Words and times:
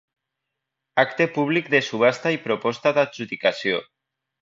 Acte 1.03 1.27
públic 1.35 1.71
de 1.75 1.83
subhasta 1.91 2.35
i 2.39 2.43
proposta 2.49 2.97
d'adjudicació. 2.99 3.89